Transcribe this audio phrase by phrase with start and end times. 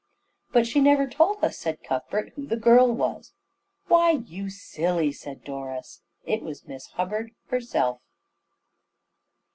[0.51, 3.33] "But she never told us," said Cuthbert, "who the girl was."
[3.85, 8.01] "Why, you silly," said Doris, "it was Miss Hubbard herself."